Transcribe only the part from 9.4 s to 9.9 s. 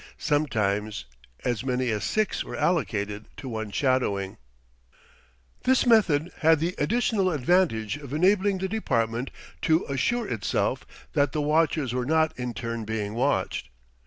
to